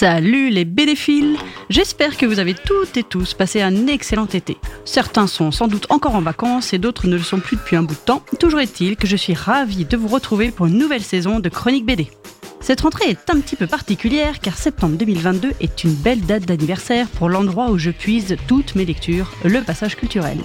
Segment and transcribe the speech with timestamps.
[0.00, 1.36] Salut les BDphiles
[1.68, 4.56] J'espère que vous avez toutes et tous passé un excellent été.
[4.86, 7.82] Certains sont sans doute encore en vacances et d'autres ne le sont plus depuis un
[7.82, 8.22] bout de temps.
[8.38, 11.84] Toujours est-il que je suis ravie de vous retrouver pour une nouvelle saison de Chronique
[11.84, 12.08] BD.
[12.60, 17.06] Cette rentrée est un petit peu particulière car septembre 2022 est une belle date d'anniversaire
[17.06, 20.38] pour l'endroit où je puise toutes mes lectures, le passage culturel.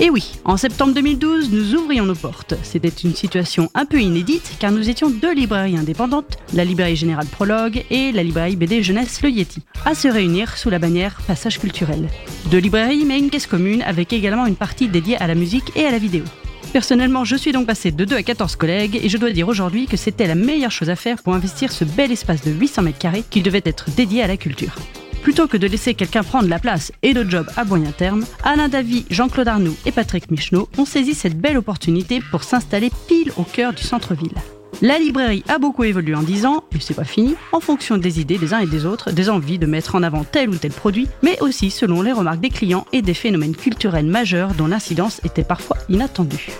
[0.00, 2.54] Et oui, en septembre 2012, nous ouvrions nos portes.
[2.64, 7.26] C'était une situation un peu inédite car nous étions deux librairies indépendantes, la librairie générale
[7.26, 11.60] Prologue et la librairie BD Jeunesse Le Yeti, à se réunir sous la bannière Passage
[11.60, 12.08] culturel.
[12.50, 15.84] Deux librairies mais une caisse commune avec également une partie dédiée à la musique et
[15.84, 16.24] à la vidéo.
[16.72, 19.86] Personnellement, je suis donc passé de 2 à 14 collègues et je dois dire aujourd'hui
[19.86, 22.98] que c'était la meilleure chose à faire pour investir ce bel espace de 800 mètres
[22.98, 24.74] carrés qui devait être dédié à la culture.
[25.24, 28.68] Plutôt que de laisser quelqu'un prendre la place et le job à moyen terme, Alain
[28.68, 33.42] Davy, Jean-Claude Arnoux et Patrick Michneau ont saisi cette belle opportunité pour s'installer pile au
[33.42, 34.34] cœur du centre-ville.
[34.82, 38.20] La librairie a beaucoup évolué en 10 ans, et c'est pas fini, en fonction des
[38.20, 40.72] idées des uns et des autres, des envies de mettre en avant tel ou tel
[40.72, 45.22] produit, mais aussi selon les remarques des clients et des phénomènes culturels majeurs dont l'incidence
[45.24, 46.50] était parfois inattendue.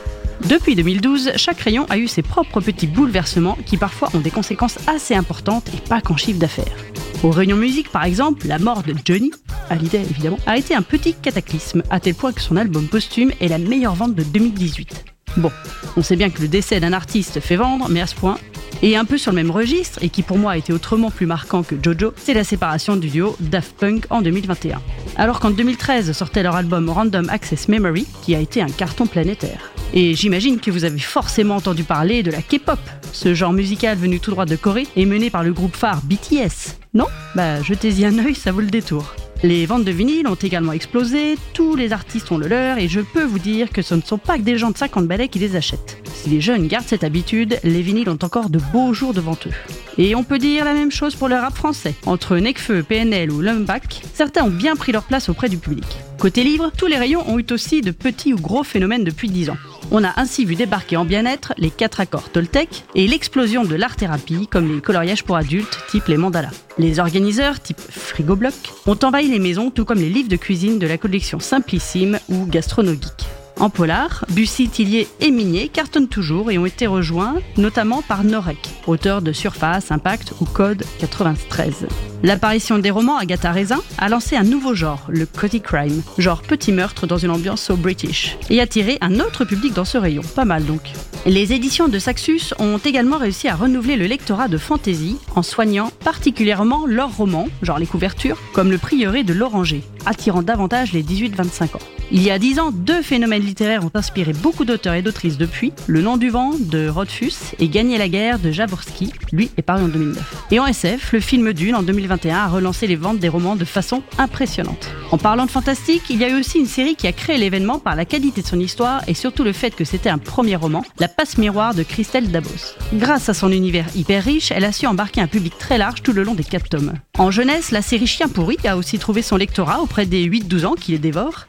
[0.48, 4.78] Depuis 2012, chaque rayon a eu ses propres petits bouleversements qui parfois ont des conséquences
[4.86, 6.78] assez importantes et pas qu'en chiffre d'affaires.
[7.24, 9.30] Au Réunion Musique, par exemple, la mort de Johnny,
[9.70, 13.32] à l'idée évidemment, a été un petit cataclysme, à tel point que son album posthume
[13.40, 15.06] est la meilleure vente de 2018.
[15.38, 15.50] Bon,
[15.96, 18.36] on sait bien que le décès d'un artiste fait vendre, mais à ce point.
[18.82, 21.24] Et un peu sur le même registre, et qui pour moi a été autrement plus
[21.24, 24.82] marquant que Jojo, c'est la séparation du duo Daft Punk en 2021.
[25.16, 29.73] Alors qu'en 2013 sortait leur album Random Access Memory, qui a été un carton planétaire.
[29.96, 32.80] Et j'imagine que vous avez forcément entendu parler de la K-pop,
[33.12, 36.74] ce genre musical venu tout droit de Corée et mené par le groupe phare BTS.
[36.94, 37.06] Non?
[37.36, 39.14] Bah jetez-y un œil, ça vaut le détour.
[39.44, 43.00] Les ventes de vinyle ont également explosé, tous les artistes ont le leur et je
[43.00, 45.38] peux vous dire que ce ne sont pas que des gens de 50 balais qui
[45.38, 46.02] les achètent.
[46.12, 49.52] Si les jeunes gardent cette habitude, les vinyles ont encore de beaux jours devant eux.
[49.98, 51.94] Et on peut dire la même chose pour le rap français.
[52.06, 55.86] Entre Necfeu, PNL ou Lumbach, certains ont bien pris leur place auprès du public.
[56.18, 59.50] Côté livre, tous les rayons ont eu aussi de petits ou gros phénomènes depuis 10
[59.50, 59.56] ans.
[59.90, 64.46] On a ainsi vu débarquer en bien-être les quatre accords Toltec et l'explosion de l'art-thérapie
[64.46, 66.50] comme les coloriages pour adultes type les mandalas.
[66.78, 68.54] Les organiseurs type Frigobloc
[68.86, 72.46] ont envahi les maisons tout comme les livres de cuisine de la collection Simplissime ou
[72.46, 73.43] Gastronogeek.
[73.60, 78.58] En polar, Bussy, Tillier et Minier cartonnent toujours et ont été rejoints notamment par Norek,
[78.86, 81.86] auteur de Surface, Impact ou Code 93.
[82.24, 86.72] L'apparition des romans Agatha Raisin a lancé un nouveau genre, le Cozy Crime, genre petit
[86.72, 90.44] meurtre dans une ambiance so british, et attiré un autre public dans ce rayon, pas
[90.44, 90.92] mal donc.
[91.26, 95.90] Les éditions de Saxus ont également réussi à renouveler le lectorat de fantasy en soignant
[96.04, 101.76] particulièrement leurs romans, genre les couvertures, comme le prieuré de l'Oranger, attirant davantage les 18-25
[101.76, 101.78] ans.
[102.16, 105.72] Il y a dix ans, deux phénomènes littéraires ont inspiré beaucoup d'auteurs et d'autrices depuis.
[105.88, 109.82] Le nom du vent de Rothfuss et Gagner la guerre de Jaworski, lui est paru
[109.82, 110.46] en 2009.
[110.52, 113.64] Et en SF, le film Dune en 2021 a relancé les ventes des romans de
[113.64, 114.92] façon impressionnante.
[115.10, 117.80] En parlant de fantastique, il y a eu aussi une série qui a créé l'événement
[117.80, 120.84] par la qualité de son histoire et surtout le fait que c'était un premier roman,
[121.00, 122.76] La passe miroir de Christelle Dabos.
[122.92, 126.12] Grâce à son univers hyper riche, elle a su embarquer un public très large tout
[126.12, 126.92] le long des quatre tomes.
[127.18, 130.74] En jeunesse, la série Chien pourri a aussi trouvé son lectorat auprès des 8-12 ans
[130.74, 131.46] qui les dévorent.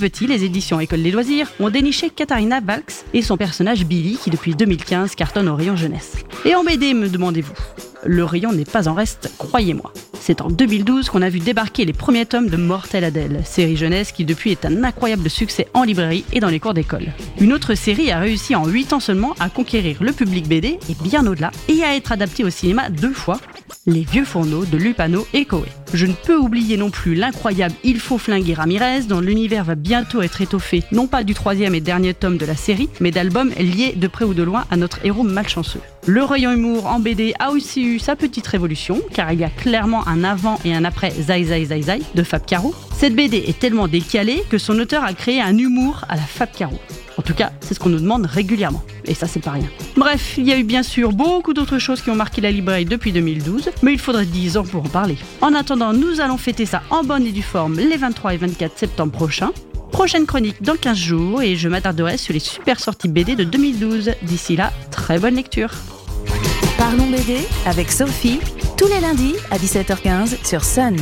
[0.00, 4.30] Petits, les éditions École des loisirs ont déniché Katharina Valks et son personnage Billy qui
[4.30, 6.16] depuis 2015 cartonne au rayon jeunesse.
[6.44, 7.52] Et en BD, me demandez-vous?
[8.04, 9.92] Le rayon n'est pas en reste, croyez-moi.
[10.20, 14.12] C'est en 2012 qu'on a vu débarquer les premiers tomes de Mortel Adèle, série jeunesse
[14.12, 17.12] qui depuis est un incroyable succès en librairie et dans les cours d'école.
[17.40, 20.94] Une autre série a réussi en 8 ans seulement à conquérir le public BD et
[21.02, 23.40] bien au-delà, et à être adaptée au cinéma deux fois,
[23.86, 25.68] Les Vieux Fourneaux de Lupano et Coé.
[25.94, 30.20] Je ne peux oublier non plus l'incroyable Il faut flinguer Ramirez, dont l'univers va bientôt
[30.20, 33.94] être étoffé, non pas du troisième et dernier tome de la série, mais d'albums liés
[33.96, 35.80] de près ou de loin à notre héros malchanceux.
[36.06, 39.50] Le rayon humour en BD a aussi eu sa petite révolution, car il y a
[39.50, 42.74] clairement un avant et un après Zai Zai Zai Zai de Fab Caro.
[42.98, 46.50] Cette BD est tellement décalée que son auteur a créé un humour à la Fab
[46.54, 46.78] Caro.
[47.16, 48.82] En tout cas, c'est ce qu'on nous demande régulièrement.
[49.10, 49.68] Et ça, c'est pas rien.
[49.96, 52.84] Bref, il y a eu bien sûr beaucoup d'autres choses qui ont marqué la librairie
[52.84, 55.18] depuis 2012, mais il faudrait 10 ans pour en parler.
[55.40, 58.78] En attendant, nous allons fêter ça en bonne et due forme les 23 et 24
[58.78, 59.50] septembre prochains.
[59.90, 64.12] Prochaine chronique dans 15 jours et je m'attarderai sur les super sorties BD de 2012.
[64.22, 65.72] D'ici là, très bonne lecture.
[66.78, 68.38] Parlons BD avec Sophie,
[68.76, 70.96] tous les lundis à 17h15 sur Sun.